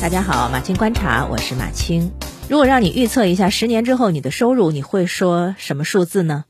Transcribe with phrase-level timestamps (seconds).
[0.00, 2.12] 大家好，马青观察，我是马青。
[2.48, 6.44] 如果让你预测一下十年之后你的收入，你会说什么数字呢？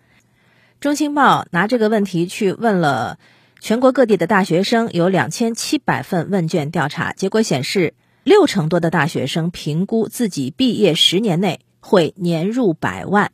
[0.80, 3.18] 中青报拿这个问题去问了
[3.58, 13.32] 全国各地的大学生，有两千七百份问卷调查，结果显示，六成多的大学生评估自己毕业十年内会年入百万。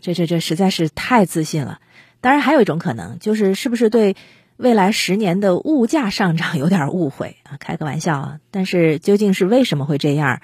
[0.00, 1.80] 这这这实在是太自信了。
[2.20, 4.14] 当然，还有一种可能，就是是不是对。
[4.56, 8.40] 未来十年的物价上涨有点误会 啊，开个玩笑啊。
[8.50, 10.40] 但是究竟是为什么会这样？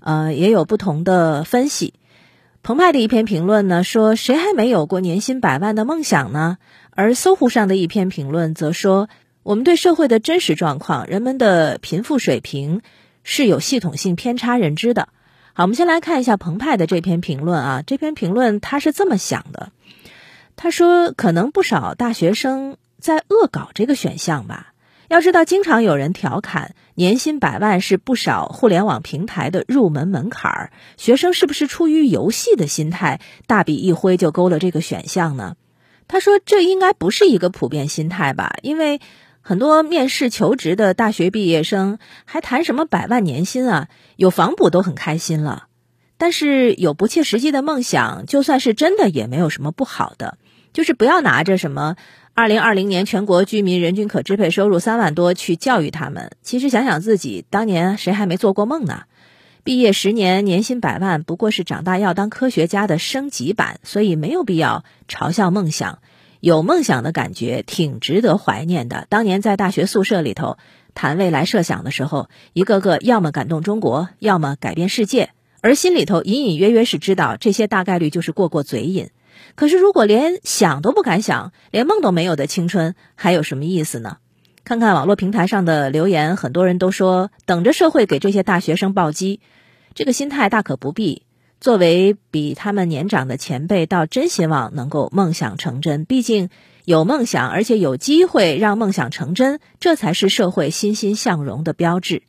[0.00, 1.94] 呃，也有不同的分析。
[2.62, 6.58] 澎湃的一篇评论呢说，谁还没有过年薪百万的梦想呢？
[6.90, 9.08] 而搜狐上的一篇评论则说，
[9.42, 12.82] 我们对社会的真实状况、人们的贫富水平
[13.24, 15.08] 是有系统性偏差认知的。
[15.52, 17.82] 好，我们先来看一下澎湃的这篇评论啊。
[17.86, 19.70] 这篇评论他是这么想的，
[20.54, 22.76] 他说，可能不少大学生。
[23.00, 24.72] 在恶搞这个选项吧。
[25.08, 30.70] 要知道，经常有人调侃年薪百万是不少互联网平台的入门门槛儿。
[30.98, 35.56] 学生是不是出于游戏的心态，大笔一挥就勾了这个选项呢？
[36.08, 38.56] 他说，这应该不是一个普遍心态吧？
[38.60, 39.00] 因为
[39.40, 43.88] 很多面试求职的大学毕业生还谈什么百万年薪啊？
[44.16, 45.68] 有房补都很开心了。
[46.18, 50.36] 但是有不切实际的梦想，就算是真的，也没有什么不好的。
[50.74, 51.96] 就是不要拿着什么。
[52.38, 59.06] 二零二零年全国居民人均可支配收入三万多去教育他们，其实想想自己当年谁还没做过梦呢？
[59.64, 65.98] 毕业十年年薪百万不过是长大要当科学家的升级版，所以没有必要嘲笑梦想。
[66.38, 69.08] 有梦想的感觉挺值得怀念的。
[69.10, 70.58] 当年在大学宿舍里头
[70.94, 79.10] 谈未来设想的时候，一个个要么感动中国，要么改变世界，而心里头隐隐约约是知道这些大概率就是过过嘴瘾。
[79.54, 84.18] 可是，如果连想都不敢想，连梦都没有的青春，还有什么意思呢？
[84.64, 89.40] 看看网络平台上的留言，很多人都说等着社会给这些大学生暴击，
[89.94, 91.22] 这个心态大可不必。
[91.60, 96.04] 作为比他们年长的前辈，倒真希望能够梦想成真。
[96.04, 96.50] 毕竟
[96.84, 102.22] 有梦想，而且有机会让梦想成真，这才是社会欣欣向荣的标志。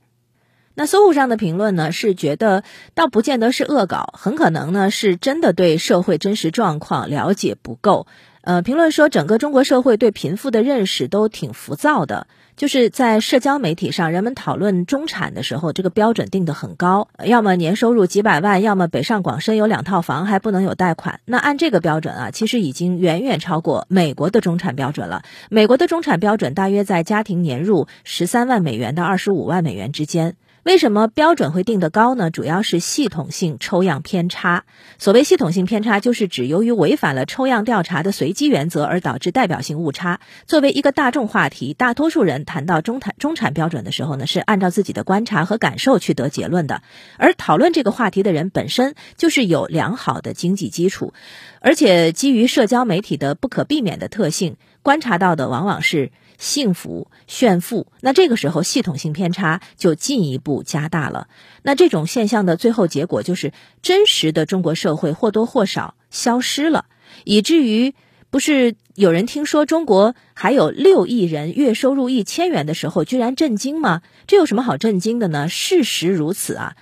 [0.79, 2.63] 那搜狐上的评论呢，是觉得
[2.94, 8.07] 倒不见得是恶搞，很可能呢是真的对社会真实状况了解不够。
[8.44, 21.19] 呃，评论说整个中国社会对贫富的认识都挺浮躁的，就是在社交媒体上，人们讨论中产的时候，这个标准定得很高，要么年收入几百万，要么北上广深有两套房还不能有贷款。
[21.25, 25.23] 那按这个标准啊，其实已经远远超过美国的中产标准了。
[25.50, 30.38] 美国的中产标准大约在家庭年入十三万美元到二十五万美元之间。
[30.64, 32.31] 为什么标准会定得高呢？
[32.31, 34.66] 主要是系统性抽样偏差。
[34.97, 40.19] 所谓系统性偏差，就是指由于违反了抽样调查的随机原则而导致代表性误差。
[40.46, 46.81] 作为一个大众话题，大多数人谈到中产中产标准的时候呢，是按照自己的观察和感受去得结论的。
[47.18, 51.14] 而讨论这个话题的人本身就是有良好的经济基础，
[51.62, 56.12] 而且基于社交媒体的不可避免的特性，观察到的往往是。
[56.39, 61.27] 幸福炫富，那这个时候系统性偏差就进一步加大了。
[61.61, 66.85] 那这种现象的最后结果就是，真实的中国社会或多或少消失了，
[67.25, 67.94] 以至于
[68.29, 74.01] 不是有人听说中国还有六亿人月收入一千元的时候，居然震惊吗？
[74.25, 75.50] 这有什么好震惊的呢？
[75.50, 76.75] 事实如此啊。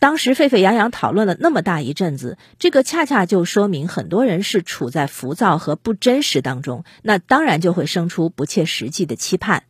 [0.00, 9.64] 当时沸沸扬扬讨论了那么大一阵子，这个恰恰就说明很多人是处在浮躁和不真实当中，那当然就会生出不切实际的期盼，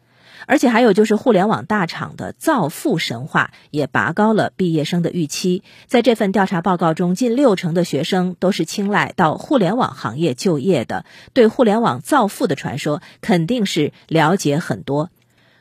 [0.47, 5.63] 而且还有就是互联网大厂的造富神话也拔高了毕业生的预期。
[5.87, 15.09] 在这份调查报告中，近六成的学生都是青睐到互联网行业就业的，对互联网造富的传说肯定是了解很多。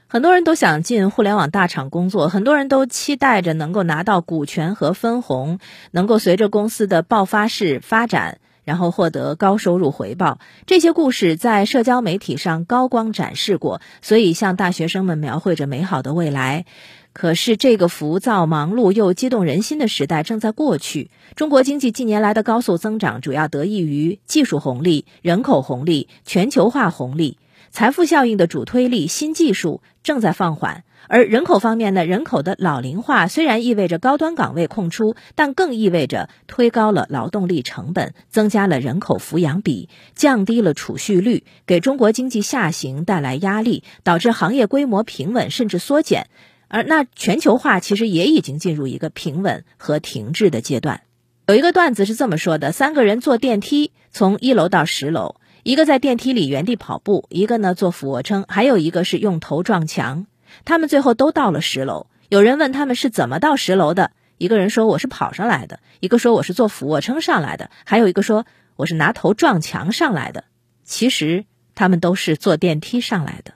[0.09, 5.59] 很多人都想进互联网大厂工作，很多人都期待着能够拿到股权和分红，
[5.91, 10.40] 能够随着公司的爆发式发展，然后获得高收入回报。
[10.66, 16.66] 这些故事在社交媒体上高光展示过，所以向大学生们描绘着美好的未来。
[17.11, 21.11] 可是，这个浮躁、忙碌又激动人心的时代正在过去。
[21.35, 27.37] 中国经济近年来的高速增长，主要得益于技术红利、人口红利、全球化红利。
[27.72, 32.05] 财富效应的主推力，新技术正在放缓，而人口方面呢？
[32.05, 46.28] 人口的老龄化虽然意味着高端岗位空出，但更意味着推高了劳动力成本，增加了人口抚养比，降低了储蓄率，给中国经济下行带来压力，导致行业规模平稳甚至缩减。
[46.70, 51.02] 而那全球化其实也已经进入一个平稳和停滞的阶段。
[51.47, 55.35] 有一个段子是这么说的：三个人坐电梯从一楼到十楼。
[55.64, 60.26] 一个在电梯里原地跑步，一个呢做俯卧撑，还有一个是用头撞墙。
[60.64, 68.46] 他们最后都到了十楼，有人问他们是怎么到十楼的，一个人说我是跑上来的，一个说我是做俯卧撑上来的，还有一个说
[68.78, 70.46] 我是拿头撞墙上来的。
[70.84, 71.44] 其实
[71.76, 73.56] 他们都是坐电梯上来的。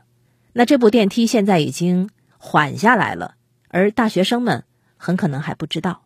[0.54, 3.36] 那这部电梯现在已经缓下来了，
[3.70, 4.66] 而大学生们
[4.98, 6.04] 很可能还不知道。